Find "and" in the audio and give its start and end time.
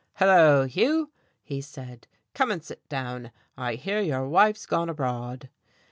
2.49-2.63